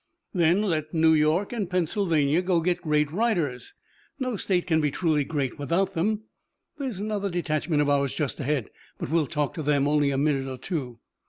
"Then 0.33 0.63
let 0.63 0.95
New 0.95 1.13
York 1.13 1.53
and 1.53 1.69
Pennsylvania 1.69 2.41
go 2.41 2.59
get 2.61 2.81
great 2.81 3.11
writers. 3.11 3.75
No 4.17 4.35
state 4.35 4.65
can 4.65 4.81
be 4.81 4.89
truly 4.89 5.23
great 5.23 5.59
without 5.59 5.93
them. 5.93 6.23
There's 6.79 6.99
another 6.99 7.29
detachment 7.29 7.83
of 7.83 7.89
ours 7.91 8.15
just 8.15 8.39
ahead, 8.39 8.71
but 8.97 9.11
we'll 9.11 9.27
talk 9.27 9.53
to 9.53 9.61
them 9.61 9.87
only 9.87 10.09
a 10.09 10.17
minute 10.17 10.47
or 10.47 10.57
two." 10.57 10.97